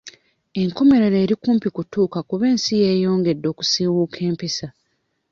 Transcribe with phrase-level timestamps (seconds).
[0.61, 4.67] Enkomerero eri kumpi kutuuka kuba ensi eyongedde okusiiwuuka empisa.